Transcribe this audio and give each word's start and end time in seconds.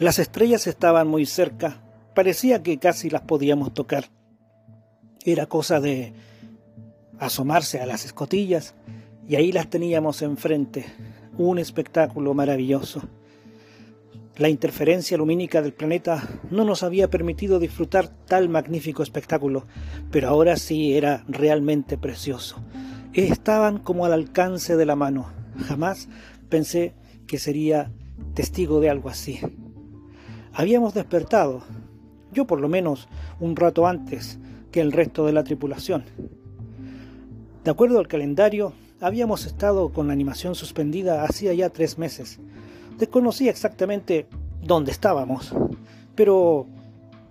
Las 0.00 0.18
estrellas 0.18 0.66
estaban 0.66 1.08
muy 1.08 1.26
cerca, 1.26 1.82
parecía 2.14 2.62
que 2.62 2.78
casi 2.78 3.10
las 3.10 3.20
podíamos 3.20 3.74
tocar. 3.74 4.06
Era 5.26 5.44
cosa 5.44 5.78
de 5.78 6.14
asomarse 7.18 7.80
a 7.80 7.86
las 7.86 8.06
escotillas 8.06 8.74
y 9.28 9.36
ahí 9.36 9.52
las 9.52 9.68
teníamos 9.68 10.22
enfrente, 10.22 10.86
un 11.36 11.58
espectáculo 11.58 12.32
maravilloso. 12.32 13.02
La 14.38 14.48
interferencia 14.48 15.18
lumínica 15.18 15.60
del 15.60 15.74
planeta 15.74 16.26
no 16.50 16.64
nos 16.64 16.82
había 16.82 17.10
permitido 17.10 17.58
disfrutar 17.58 18.08
tal 18.24 18.48
magnífico 18.48 19.02
espectáculo, 19.02 19.66
pero 20.10 20.30
ahora 20.30 20.56
sí 20.56 20.96
era 20.96 21.26
realmente 21.28 21.98
precioso. 21.98 22.56
Estaban 23.12 23.78
como 23.78 24.06
al 24.06 24.14
alcance 24.14 24.76
de 24.76 24.86
la 24.86 24.96
mano. 24.96 25.30
Jamás 25.66 26.08
pensé 26.48 26.94
que 27.26 27.38
sería 27.38 27.92
testigo 28.32 28.80
de 28.80 28.88
algo 28.88 29.10
así. 29.10 29.40
Habíamos 30.52 30.94
despertado, 30.94 31.62
yo 32.32 32.46
por 32.46 32.60
lo 32.60 32.68
menos 32.68 33.08
un 33.38 33.56
rato 33.56 33.86
antes 33.86 34.38
que 34.72 34.80
el 34.80 34.92
resto 34.92 35.24
de 35.26 35.32
la 35.32 35.44
tripulación. 35.44 36.04
De 37.64 37.70
acuerdo 37.70 37.98
al 37.98 38.08
calendario, 38.08 38.72
habíamos 39.00 39.46
estado 39.46 39.92
con 39.92 40.06
la 40.06 40.12
animación 40.12 40.54
suspendida 40.54 41.24
hacía 41.24 41.54
ya 41.54 41.70
tres 41.70 41.98
meses. 41.98 42.40
Desconocía 42.98 43.50
exactamente 43.50 44.26
dónde 44.62 44.90
estábamos, 44.90 45.54
pero 46.14 46.66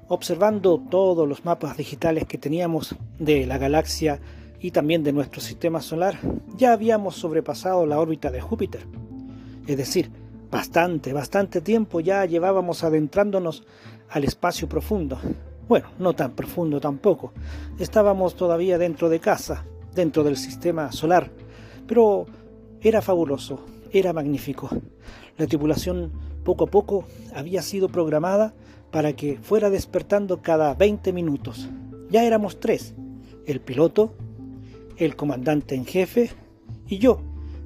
observando 0.07 0.81
todos 0.89 1.27
los 1.27 1.45
mapas 1.45 1.77
digitales 1.77 2.25
que 2.25 2.37
teníamos 2.37 2.95
de 3.19 3.45
la 3.45 3.57
galaxia 3.57 4.19
y 4.59 4.71
también 4.71 5.03
de 5.03 5.13
nuestro 5.13 5.41
sistema 5.41 5.81
solar, 5.81 6.17
ya 6.57 6.73
habíamos 6.73 7.15
sobrepasado 7.15 7.85
la 7.85 7.99
órbita 7.99 8.31
de 8.31 8.41
Júpiter. 8.41 8.85
Es 9.67 9.77
decir, 9.77 10.09
bastante, 10.51 11.13
bastante 11.13 11.61
tiempo 11.61 11.99
ya 11.99 12.25
llevábamos 12.25 12.83
adentrándonos 12.83 13.63
al 14.09 14.23
espacio 14.23 14.67
profundo. 14.67 15.19
Bueno, 15.67 15.89
no 15.99 16.13
tan 16.13 16.31
profundo 16.31 16.79
tampoco. 16.79 17.31
Estábamos 17.77 18.35
todavía 18.35 18.77
dentro 18.77 19.09
de 19.09 19.19
casa, 19.19 19.65
dentro 19.93 20.23
del 20.23 20.37
sistema 20.37 20.91
solar, 20.91 21.29
pero 21.87 22.25
era 22.81 23.01
fabuloso, 23.01 23.65
era 23.91 24.13
magnífico. 24.13 24.69
La 25.37 25.45
tripulación 25.45 26.11
poco 26.43 26.65
a 26.65 26.67
poco 26.67 27.05
había 27.35 27.61
sido 27.61 27.89
programada 27.89 28.53
para 28.91 29.13
que 29.13 29.37
fuera 29.37 29.69
despertando 29.69 30.41
cada 30.41 30.73
20 30.73 31.13
minutos. 31.13 31.69
Ya 32.09 32.23
éramos 32.23 32.59
tres, 32.59 32.95
el 33.45 33.61
piloto, 33.61 34.15
el 34.97 35.15
comandante 35.15 35.75
en 35.75 35.85
jefe 35.85 36.31
y 36.87 36.97
yo, 36.97 37.21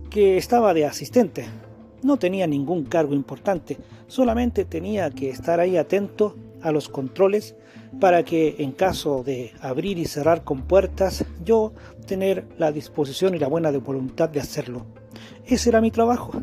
que 0.10 0.38
estaba 0.38 0.74
de 0.74 0.86
asistente. 0.86 1.46
No 2.04 2.18
tenía 2.18 2.48
ningún 2.48 2.84
cargo 2.84 3.14
importante, 3.14 3.78
solamente 4.08 4.66
tenía 4.66 5.10
que 5.10 5.30
estar 5.30 5.60
ahí 5.60 5.78
atento 5.78 6.36
a 6.62 6.72
los 6.72 6.90
controles 6.90 7.56
para 8.00 8.24
que 8.24 8.56
en 8.60 8.72
caso 8.72 9.24
de 9.24 9.54
abrir 9.62 9.98
y 9.98 10.06
cerrar 10.06 10.44
con 10.44 10.64
puertas, 10.64 11.26
yo 11.44 11.74
tener 12.06 12.46
la 12.58 12.72
disposición 12.72 13.36
y 13.36 13.40
la 13.40 13.48
buena 13.48 13.72
voluntad 13.72 14.30
de 14.30 14.40
hacerlo. 14.40 14.86
Ese 15.46 15.70
era 15.70 15.82
mi 15.82 15.92
trabajo. 15.92 16.34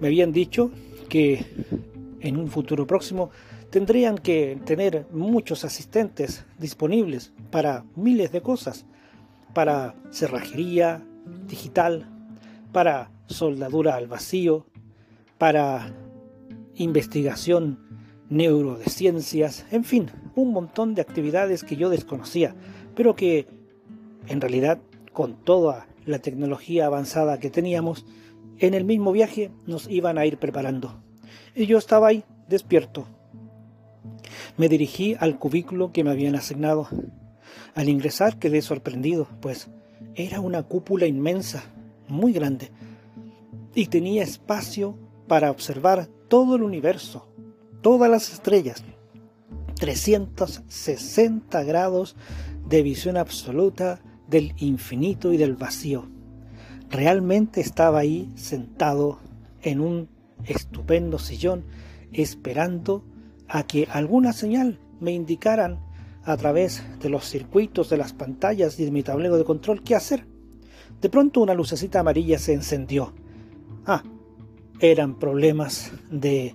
Me 0.00 0.08
habían 0.08 0.32
dicho 0.32 0.70
que 1.08 1.44
en 2.20 2.36
un 2.36 2.48
futuro 2.48 2.86
próximo 2.86 3.30
tendrían 3.70 4.18
que 4.18 4.58
tener 4.64 5.06
muchos 5.12 5.64
asistentes 5.64 6.44
disponibles 6.58 7.32
para 7.50 7.84
miles 7.96 8.32
de 8.32 8.42
cosas, 8.42 8.86
para 9.54 9.94
cerrajería 10.10 11.04
digital, 11.46 12.08
para 12.72 13.10
soldadura 13.26 13.96
al 13.96 14.06
vacío, 14.06 14.66
para 15.40 15.96
investigación 16.74 17.78
neuro 18.28 18.76
de 18.76 18.90
ciencias, 18.90 19.64
en 19.70 19.84
fin, 19.84 20.10
un 20.34 20.52
montón 20.52 20.94
de 20.94 21.00
actividades 21.00 21.64
que 21.64 21.76
yo 21.76 21.88
desconocía, 21.88 22.54
pero 22.94 23.16
que 23.16 23.46
en 24.28 24.42
realidad 24.42 24.82
con 25.14 25.42
toda 25.42 25.86
la 26.04 26.18
tecnología 26.18 26.84
avanzada 26.84 27.40
que 27.40 27.48
teníamos, 27.48 28.04
en 28.58 28.74
el 28.74 28.84
mismo 28.84 29.12
viaje 29.12 29.50
nos 29.66 29.88
iban 29.88 30.18
a 30.18 30.26
ir 30.26 30.36
preparando. 30.36 31.02
Y 31.54 31.64
yo 31.64 31.78
estaba 31.78 32.08
ahí, 32.08 32.22
despierto. 32.46 33.06
Me 34.58 34.68
dirigí 34.68 35.16
al 35.18 35.38
cubículo 35.38 35.90
que 35.90 36.04
me 36.04 36.10
habían 36.10 36.34
asignado. 36.34 36.86
Al 37.74 37.88
ingresar 37.88 38.38
quedé 38.38 38.60
sorprendido, 38.60 39.26
pues 39.40 39.70
era 40.14 40.40
una 40.40 40.64
cúpula 40.64 41.06
inmensa, 41.06 41.64
muy 42.08 42.34
grande, 42.34 42.70
y 43.74 43.86
tenía 43.86 44.22
espacio 44.22 44.98
para 45.30 45.52
observar 45.52 46.08
todo 46.26 46.56
el 46.56 46.64
universo, 46.64 47.28
todas 47.82 48.10
las 48.10 48.32
estrellas. 48.32 48.82
360 49.78 51.62
grados 51.62 52.16
de 52.68 52.82
visión 52.82 53.16
absoluta 53.16 54.00
del 54.26 54.54
infinito 54.56 55.32
y 55.32 55.36
del 55.36 55.54
vacío. 55.54 56.08
Realmente 56.90 57.60
estaba 57.60 58.00
ahí 58.00 58.32
sentado 58.34 59.20
en 59.62 59.78
un 59.80 60.08
estupendo 60.46 61.20
sillón 61.20 61.64
esperando 62.12 63.04
a 63.46 63.62
que 63.62 63.86
alguna 63.88 64.32
señal 64.32 64.80
me 64.98 65.12
indicaran 65.12 65.78
a 66.24 66.36
través 66.38 66.82
de 66.98 67.08
los 67.08 67.24
circuitos 67.24 67.88
de 67.88 67.98
las 67.98 68.12
pantallas 68.14 68.80
y 68.80 68.84
de 68.84 68.90
mi 68.90 69.04
tablero 69.04 69.38
de 69.38 69.44
control 69.44 69.84
qué 69.84 69.94
hacer. 69.94 70.26
De 71.00 71.08
pronto 71.08 71.40
una 71.40 71.54
lucecita 71.54 72.00
amarilla 72.00 72.40
se 72.40 72.52
encendió. 72.52 73.14
Ah, 73.86 74.02
eran 74.80 75.18
problemas 75.18 75.92
de 76.10 76.54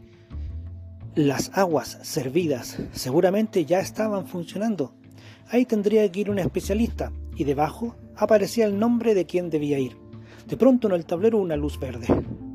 las 1.15 1.51
aguas 1.53 1.99
servidas 2.01 2.77
seguramente 2.91 3.65
ya 3.65 3.79
estaban 3.79 4.27
funcionando. 4.27 4.93
Ahí 5.49 5.65
tendría 5.65 6.11
que 6.11 6.21
ir 6.21 6.29
un 6.29 6.39
especialista 6.39 7.11
y 7.35 7.43
debajo 7.43 7.95
aparecía 8.15 8.65
el 8.65 8.77
nombre 8.79 9.13
de 9.13 9.25
quien 9.25 9.49
debía 9.49 9.79
ir. 9.79 9.95
De 10.47 10.57
pronto 10.57 10.87
en 10.87 10.95
el 10.95 11.05
tablero 11.05 11.37
una 11.37 11.55
luz 11.55 11.79
verde. 11.79 12.07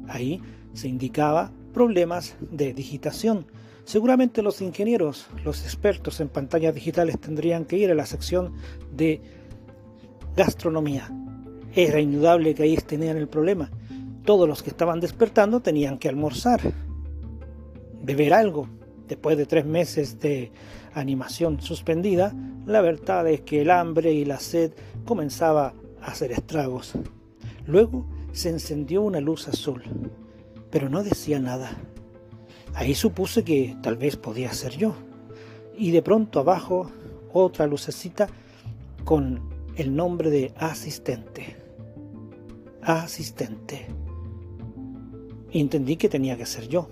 Ahí 0.08 0.42
se 0.74 0.88
indicaba 0.88 1.52
problemas 1.72 2.34
de 2.40 2.74
digitación. 2.74 3.46
Seguramente 3.84 4.42
los 4.42 4.60
ingenieros, 4.60 5.28
los 5.44 5.62
expertos 5.64 6.20
en 6.20 6.28
pantallas 6.28 6.74
digitales 6.74 7.18
tendrían 7.20 7.64
que 7.64 7.78
ir 7.78 7.90
a 7.90 7.94
la 7.94 8.06
sección 8.06 8.54
de 8.94 9.20
gastronomía. 10.36 11.10
Era 11.74 12.00
indudable 12.00 12.54
que 12.54 12.64
ahí 12.64 12.76
tenían 12.76 13.16
el 13.16 13.28
problema. 13.28 13.70
Todos 14.24 14.48
los 14.48 14.62
que 14.62 14.70
estaban 14.70 15.00
despertando 15.00 15.60
tenían 15.60 15.98
que 15.98 16.08
almorzar 16.08 16.60
beber 18.02 18.34
algo. 18.34 18.68
Después 19.08 19.36
de 19.36 19.46
tres 19.46 19.64
meses 19.64 20.20
de 20.20 20.52
animación 20.94 21.60
suspendida, 21.60 22.34
la 22.66 22.80
verdad 22.80 23.28
es 23.28 23.40
que 23.40 23.62
el 23.62 23.70
hambre 23.70 24.12
y 24.12 24.24
la 24.24 24.38
sed 24.38 24.72
comenzaba 25.04 25.74
a 26.00 26.06
hacer 26.06 26.32
estragos. 26.32 26.92
Luego 27.66 28.06
se 28.32 28.50
encendió 28.50 29.02
una 29.02 29.20
luz 29.20 29.48
azul, 29.48 29.82
pero 30.70 30.88
no 30.88 31.02
decía 31.02 31.40
nada. 31.40 31.72
Ahí 32.74 32.94
supuse 32.94 33.42
que 33.42 33.76
tal 33.82 33.96
vez 33.96 34.16
podía 34.16 34.52
ser 34.52 34.76
yo. 34.76 34.94
Y 35.76 35.90
de 35.90 36.02
pronto 36.02 36.40
abajo 36.40 36.90
otra 37.32 37.66
lucecita 37.66 38.28
con 39.04 39.40
el 39.76 39.94
nombre 39.94 40.30
de 40.30 40.52
asistente. 40.56 41.56
Asistente. 42.82 43.86
Y 45.52 45.60
entendí 45.60 45.96
que 45.96 46.08
tenía 46.08 46.36
que 46.36 46.46
ser 46.46 46.68
yo. 46.68 46.88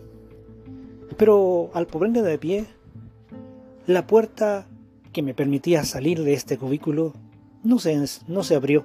Pero 1.16 1.70
al 1.74 1.86
ponerme 1.86 2.22
de 2.22 2.38
pie, 2.38 2.66
la 3.86 4.06
puerta 4.06 4.66
que 5.12 5.22
me 5.22 5.34
permitía 5.34 5.84
salir 5.84 6.22
de 6.22 6.34
este 6.34 6.58
cubículo 6.58 7.14
no 7.62 7.78
se, 7.78 8.04
no 8.26 8.42
se 8.42 8.54
abrió. 8.54 8.84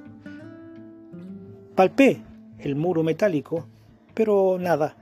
Palpé 1.75 2.21
el 2.59 2.75
muro 2.75 3.03
metálico, 3.03 3.65
pero 4.13 4.57
nada. 4.59 4.95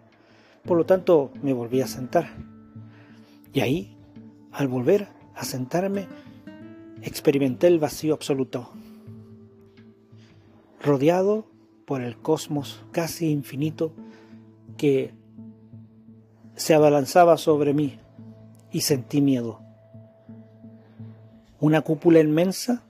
Por 0.65 0.77
lo 0.77 0.85
tanto, 0.85 1.31
me 1.41 1.53
volví 1.53 1.81
a 1.81 1.87
sentar. 1.87 2.29
Y 3.53 3.59
ahí, 3.59 3.95
al 4.51 4.67
volver 4.67 5.07
a 5.35 5.43
sentarme, 5.43 6.07
experimenté 7.01 7.67
el 7.67 7.79
vacío 7.79 8.13
absoluto. 8.13 8.69
Rodeado 10.81 11.45
por 11.85 12.01
el 12.01 12.17
cosmos 12.17 12.83
casi 12.91 13.29
infinito 13.29 13.91
que 14.81 15.13
se 16.55 16.73
abalanzaba 16.73 17.37
sobre 17.37 17.71
mí 17.71 17.99
y 18.71 18.81
sentí 18.81 19.21
miedo. 19.21 19.59
Una 21.59 21.81
cúpula 21.81 22.19
inmensa 22.19 22.81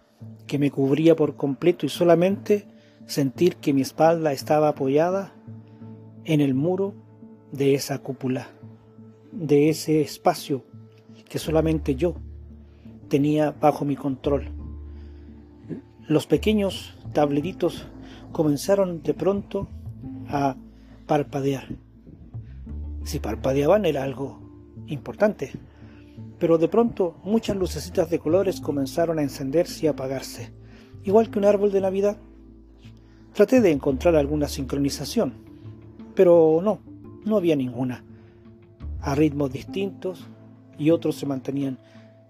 que 0.48 0.58
me 0.58 0.72
cubría 0.72 1.18
por 1.18 1.36
completo 1.36 1.86
y 1.86 1.90
solamente 1.90 2.66
sentir 3.08 3.58
que 3.58 3.74
mi 3.74 3.82
espalda 3.82 4.32
estaba 4.32 4.70
apoyada 4.70 5.34
en 6.24 6.40
el 6.40 6.54
muro 6.54 6.94
de 7.52 7.74
esa 7.74 8.00
cúpula, 8.00 8.48
de 9.34 9.68
ese 9.68 10.00
espacio 10.00 10.64
que 11.28 11.40
solamente 11.40 11.96
yo 11.96 12.16
tenía 13.10 13.52
bajo 13.52 13.84
mi 13.84 13.98
control. 13.98 14.50
Los 16.08 16.26
pequeños 16.26 16.96
tableritos 17.12 17.86
comenzaron 18.32 19.04
de 19.04 19.14
pronto 19.14 19.68
a 20.30 20.56
parpadear. 21.12 21.68
Si 23.04 23.20
parpadeaban 23.20 23.84
era 23.84 24.02
algo 24.02 24.40
importante. 24.88 25.52
Pero 26.40 26.58
de 26.58 26.70
pronto 26.70 27.18
muchas 27.26 27.58
lucecitas 27.58 28.10
de 28.10 28.18
colores 28.18 28.62
comenzaron 28.62 29.20
a 29.20 29.22
encenderse 29.22 29.86
y 29.86 29.90
apagarse, 29.90 30.54
igual 31.04 31.30
que 31.30 31.38
un 31.38 31.44
árbol 31.44 31.74
de 31.74 31.82
Navidad. 31.82 32.16
Traté 33.34 33.60
de 33.60 33.72
encontrar 33.72 34.16
alguna 34.16 34.48
sincronización, 34.48 35.34
pero 36.16 36.62
no, 36.64 36.80
no 37.26 37.36
había 37.36 37.58
ninguna. 37.58 38.06
A 39.02 39.14
ritmos 39.14 39.52
distintos 39.52 40.26
y 40.78 40.92
otros 40.92 41.18
se 41.18 41.26
mantenían 41.26 41.78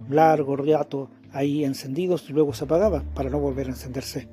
largo 0.09 0.55
rato 0.55 1.11
ahí 1.31 1.65
encendidos 1.65 2.27
y 2.31 2.33
luego 2.33 2.51
se 2.55 2.63
apagaban 2.63 3.03
para 3.13 3.29
no 3.29 3.39
volver 3.39 3.67
a 3.67 3.73
encenderse. 3.73 4.27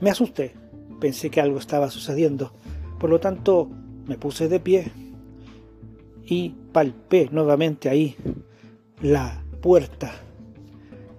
Me 0.00 0.10
asusté, 0.10 0.54
pensé 1.00 1.28
que 1.28 1.40
algo 1.40 1.58
estaba 1.58 1.90
sucediendo, 1.90 2.52
por 3.04 3.10
lo 3.10 3.20
tanto 3.20 3.68
me 4.06 4.16
puse 4.16 4.48
de 4.48 4.60
pie 4.60 4.90
y 6.24 6.54
palpé 6.72 7.28
nuevamente 7.30 7.90
ahí 7.90 8.16
la 9.02 9.44
puerta, 9.60 10.10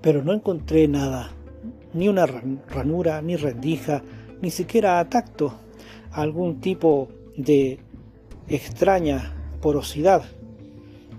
pero 0.01 0.23
no 0.23 0.33
encontré 0.33 0.87
nada, 0.87 1.29
ni 1.93 2.09
una 2.09 2.25
ranura, 2.25 3.21
ni 3.21 3.35
rendija, 3.35 4.01
ni 4.41 4.49
siquiera 4.49 4.99
a 4.99 5.07
tacto, 5.11 5.59
algún 6.09 6.59
tipo 6.59 7.09
de 7.37 7.79
extraña 8.47 9.35
porosidad 9.61 10.23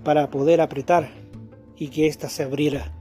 para 0.03 0.31
poder 0.31 0.61
apretar 0.61 1.11
y 1.77 1.91
que 1.91 2.09
ésta 2.09 2.29
se 2.29 2.43
abriera. 2.43 2.93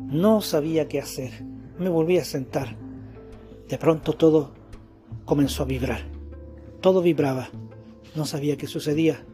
No 0.00 0.40
sabía 0.40 0.88
qué 0.88 1.00
hacer. 1.00 1.44
Me 1.78 1.90
volví 1.90 2.16
a 2.16 2.24
sentar. 2.24 2.76
De 3.68 3.76
pronto 3.76 4.14
todo 4.14 4.54
comenzó 5.26 5.64
a 5.64 5.66
vibrar. 5.66 6.13
Todo 6.84 7.00
vibraba. 7.00 7.48
No 8.14 8.26
sabía 8.26 8.58
qué 8.58 8.66
sucedía. 8.66 9.24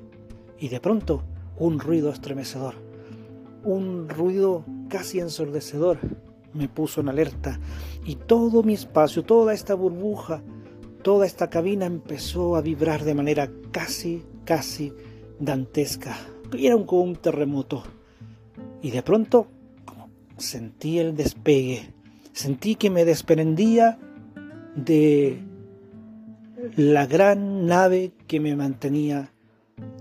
Y 0.60 0.68
de 0.68 0.78
pronto 0.78 1.24
un 1.58 1.80
ruido 1.80 2.12
estremecedor. 2.12 2.76
Un 3.64 4.08
ruido 4.08 4.64
casi 4.88 5.18
ensordecedor 5.18 5.98
me 6.54 6.68
puso 6.68 7.00
en 7.00 7.08
alerta. 7.08 7.58
Y 8.06 8.14
todo 8.14 8.62
mi 8.62 8.74
espacio, 8.74 9.24
toda 9.24 9.52
esta 9.52 9.74
burbuja, 9.74 10.44
toda 11.02 11.26
esta 11.26 11.50
cabina 11.50 11.86
empezó 11.86 12.54
a 12.54 12.60
vibrar 12.60 13.02
de 13.02 13.16
manera 13.16 13.50
casi, 13.72 14.22
casi 14.44 14.92
dantesca. 15.40 16.16
Era 16.56 16.76
como 16.86 17.02
un 17.02 17.16
terremoto. 17.16 17.82
Y 18.80 18.92
de 18.92 19.02
pronto 19.02 19.48
sentí 20.36 21.00
el 21.00 21.16
despegue. 21.16 21.92
Sentí 22.32 22.76
que 22.76 22.90
me 22.90 23.04
desprendía 23.04 23.98
de 24.76 25.49
la 26.76 27.06
gran 27.06 27.66
nave 27.66 28.12
que 28.26 28.40
me 28.40 28.54
mantenía 28.56 29.32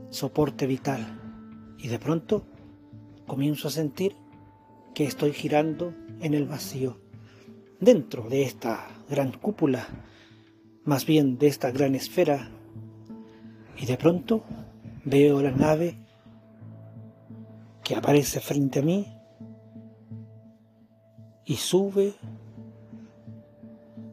soporte 0.09 0.65
vital. 0.65 1.19
Y 1.77 1.87
de 1.87 1.99
pronto 1.99 2.45
comienzo 3.27 3.67
a 3.67 3.71
sentir 3.71 4.15
que 4.93 5.05
estoy 5.05 5.31
girando 5.31 5.93
en 6.19 6.33
el 6.33 6.45
vacío, 6.45 6.99
dentro 7.79 8.27
de 8.27 8.43
esta 8.43 8.87
gran 9.09 9.31
cúpula, 9.31 9.87
más 10.83 11.05
bien 11.05 11.37
de 11.37 11.47
esta 11.47 11.71
gran 11.71 11.95
esfera. 11.95 12.49
Y 13.77 13.85
de 13.85 13.97
pronto 13.97 14.43
veo 15.05 15.41
la 15.41 15.51
nave 15.51 15.97
que 17.83 17.95
aparece 17.95 18.39
frente 18.39 18.79
a 18.79 18.83
mí 18.83 19.07
y 21.45 21.55
sube 21.55 22.13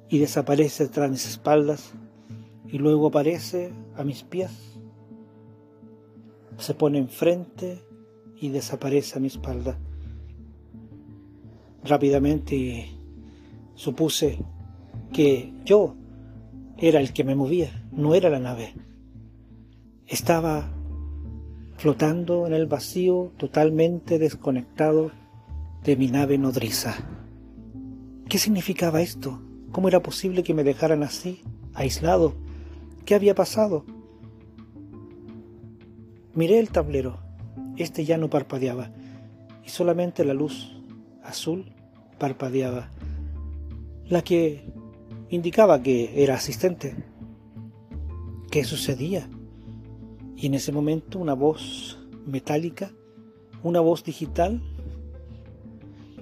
y 0.09 0.19
desaparece 0.19 0.87
tras 0.89 1.11
mis 1.11 1.27
espaldas 1.27 1.93
y 2.69 2.79
luego 2.79 3.09
aparece 3.09 3.73
a 3.97 4.05
mis 4.05 4.23
pies, 4.23 4.79
se 6.59 6.75
pone 6.75 6.99
enfrente 6.99 7.83
y 8.41 8.49
desaparece 8.49 9.19
a 9.19 9.21
mi 9.21 9.29
espalda. 9.29 9.79
Rápidamente 11.85 12.91
supuse 13.75 14.39
que 15.13 15.53
yo 15.65 15.95
era 16.79 17.01
el 17.01 17.13
que 17.13 17.25
me 17.25 17.35
movía, 17.35 17.87
no 17.93 18.15
era 18.15 18.29
la 18.31 18.41
nave. 18.41 18.75
Estaba 20.07 20.73
flotando 21.77 22.47
en 22.47 22.55
el 22.55 22.67
vacío 22.67 23.33
totalmente 23.37 24.19
desconectado 24.19 25.11
de 25.85 25.97
mi 25.97 26.09
nave 26.09 26.39
nodriza. 26.39 26.97
¿Qué 28.29 28.39
significaba 28.39 29.03
esto? 29.03 29.41
¿Cómo 29.73 29.89
era 29.89 30.03
posible 30.03 30.43
que 30.43 30.55
me 30.55 30.65
dejaran 30.65 31.03
así, 31.03 31.43
aislado? 31.75 32.35
¿Qué 33.07 33.15
había 33.15 33.37
pasado? 33.37 33.85
Miré 36.35 36.59
el 36.59 36.71
tablero. 36.71 37.21
Este 37.77 38.05
ya 38.05 38.19
no 38.19 38.29
parpadeaba 38.29 38.91
y 39.65 39.69
solamente 39.69 40.25
la 40.25 40.35
luz 40.35 40.73
azul 41.23 41.73
parpadeaba, 42.19 42.91
la 44.09 44.23
que 44.23 44.73
indicaba 45.29 45.83
que 45.83 46.21
era 46.21 46.35
asistente. 46.35 46.97
¿Qué 48.51 48.65
sucedía? 48.65 49.29
Y 50.37 50.47
en 50.47 50.55
ese 50.55 50.73
momento 50.73 51.21
una 51.21 51.35
voz 51.35 52.01
metálica, 52.27 52.91
una 53.63 53.79
voz 53.79 54.03
digital 54.03 54.63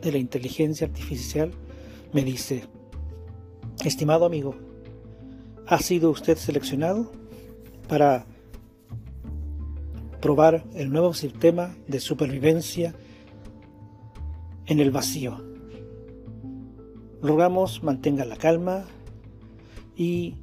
de 0.02 0.12
la 0.12 0.18
inteligencia 0.18 0.86
artificial 0.86 1.52
me 2.12 2.24
dice, 2.24 2.64
estimado 3.84 4.26
amigo, 4.26 4.54
¿ha 5.66 5.78
sido 5.78 6.10
usted 6.10 6.36
seleccionado 6.36 7.10
para 7.88 8.26
probar 10.20 10.64
el 10.74 10.90
nuevo 10.90 11.14
sistema 11.14 11.74
de 11.86 12.00
supervivencia 12.00 12.94
en 14.66 14.80
el 14.80 14.90
vacío? 14.90 15.42
Rogamos 17.22 17.82
mantenga 17.82 18.24
la 18.24 18.36
calma 18.36 18.84
y 19.96 20.36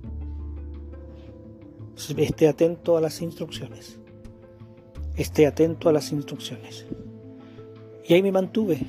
esté 2.18 2.48
atento 2.48 2.98
a 2.98 3.02
las 3.02 3.22
instrucciones. 3.22 4.00
Esté 5.16 5.46
atento 5.46 5.90
a 5.90 5.94
las 5.94 6.12
instrucciones. 6.12 6.88
Y 8.08 8.14
ahí 8.14 8.24
me 8.24 8.32
mantuve 8.32 8.80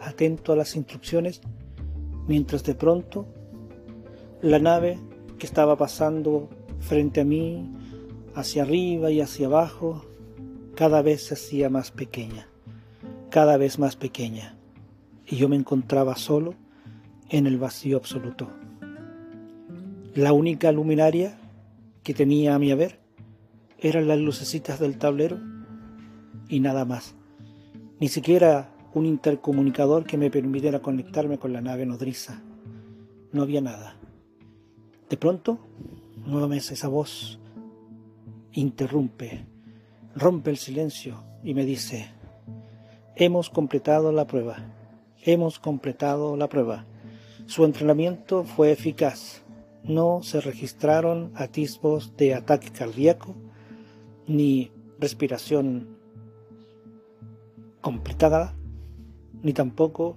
atento 0.00 0.52
a 0.52 0.56
las 0.56 0.76
instrucciones 0.76 1.40
mientras 2.26 2.62
de 2.64 2.74
pronto 2.74 3.26
la 4.42 4.58
nave 4.58 4.98
que 5.42 5.46
estaba 5.46 5.74
pasando 5.74 6.48
frente 6.78 7.22
a 7.22 7.24
mí, 7.24 7.68
hacia 8.36 8.62
arriba 8.62 9.10
y 9.10 9.20
hacia 9.20 9.48
abajo, 9.48 10.06
cada 10.76 11.02
vez 11.02 11.24
se 11.24 11.34
hacía 11.34 11.68
más 11.68 11.90
pequeña, 11.90 12.46
cada 13.28 13.56
vez 13.56 13.80
más 13.80 13.96
pequeña, 13.96 14.54
y 15.26 15.34
yo 15.34 15.48
me 15.48 15.56
encontraba 15.56 16.14
solo 16.14 16.54
en 17.28 17.48
el 17.48 17.58
vacío 17.58 17.96
absoluto. 17.96 18.50
La 20.14 20.32
única 20.32 20.70
luminaria 20.70 21.36
que 22.04 22.14
tenía 22.14 22.54
a 22.54 22.60
mi 22.60 22.70
haber 22.70 23.00
eran 23.80 24.06
las 24.06 24.20
lucecitas 24.20 24.78
del 24.78 24.96
tablero 24.96 25.40
y 26.48 26.60
nada 26.60 26.84
más. 26.84 27.16
Ni 27.98 28.06
siquiera 28.06 28.70
un 28.94 29.06
intercomunicador 29.06 30.04
que 30.04 30.16
me 30.16 30.30
permitiera 30.30 30.78
conectarme 30.78 31.38
con 31.38 31.52
la 31.52 31.60
nave 31.60 31.84
nodriza. 31.84 32.40
No 33.32 33.42
había 33.42 33.60
nada. 33.60 33.96
De 35.12 35.18
pronto, 35.18 35.58
nuevamente 36.24 36.72
esa 36.72 36.88
voz 36.88 37.38
interrumpe, 38.52 39.44
rompe 40.16 40.48
el 40.48 40.56
silencio 40.56 41.22
y 41.44 41.52
me 41.52 41.66
dice, 41.66 42.08
hemos 43.14 43.50
completado 43.50 44.10
la 44.10 44.26
prueba, 44.26 44.56
hemos 45.22 45.58
completado 45.58 46.34
la 46.38 46.48
prueba. 46.48 46.86
Su 47.44 47.66
entrenamiento 47.66 48.44
fue 48.44 48.72
eficaz 48.72 49.42
no 49.84 50.22
se 50.22 50.40
registraron 50.40 51.30
atisbos 51.34 52.16
de 52.16 52.32
ataque 52.32 52.70
cardíaco 52.70 53.34
ni 54.26 54.70
respiración 54.98 55.88
complicada, 57.82 58.54
ni 59.42 59.52
tampoco 59.52 60.16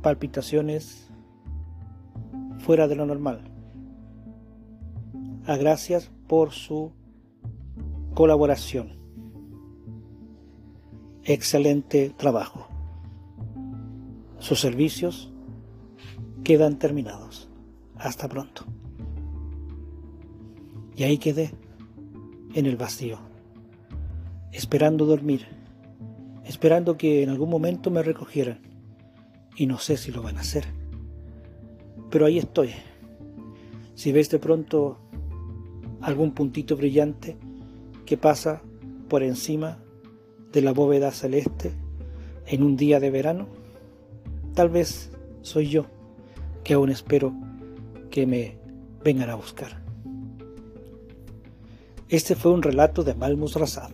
palpitaciones 0.00 1.10
fuera 2.60 2.86
de 2.86 2.94
lo 2.94 3.06
normal. 3.06 3.50
A 5.46 5.58
gracias 5.58 6.10
por 6.26 6.52
su 6.52 6.92
colaboración. 8.14 8.96
Excelente 11.22 12.14
trabajo. 12.16 12.66
Sus 14.38 14.60
servicios 14.60 15.30
quedan 16.44 16.78
terminados. 16.78 17.50
Hasta 17.96 18.26
pronto. 18.26 18.64
Y 20.96 21.02
ahí 21.02 21.18
quedé, 21.18 21.52
en 22.54 22.64
el 22.64 22.76
vacío, 22.76 23.18
esperando 24.50 25.04
dormir, 25.04 25.46
esperando 26.44 26.96
que 26.96 27.22
en 27.22 27.28
algún 27.28 27.50
momento 27.50 27.90
me 27.90 28.02
recogieran. 28.02 28.60
Y 29.56 29.66
no 29.66 29.78
sé 29.78 29.98
si 29.98 30.10
lo 30.10 30.22
van 30.22 30.38
a 30.38 30.40
hacer. 30.40 30.64
Pero 32.10 32.24
ahí 32.24 32.38
estoy. 32.38 32.70
Si 33.94 34.10
ves 34.10 34.30
de 34.30 34.38
pronto 34.38 35.03
algún 36.04 36.32
puntito 36.32 36.76
brillante 36.76 37.36
que 38.04 38.18
pasa 38.18 38.62
por 39.08 39.22
encima 39.22 39.78
de 40.52 40.60
la 40.60 40.72
bóveda 40.72 41.10
celeste 41.10 41.72
en 42.46 42.62
un 42.62 42.76
día 42.76 43.00
de 43.00 43.10
verano? 43.10 43.48
Tal 44.54 44.68
vez 44.68 45.10
soy 45.40 45.68
yo 45.68 45.86
que 46.62 46.74
aún 46.74 46.90
espero 46.90 47.34
que 48.10 48.26
me 48.26 48.58
vengan 49.02 49.30
a 49.30 49.34
buscar. 49.34 49.82
Este 52.08 52.34
fue 52.34 52.52
un 52.52 52.62
relato 52.62 53.02
de 53.02 53.14
Malmus 53.14 53.56
Razad. 53.56 53.90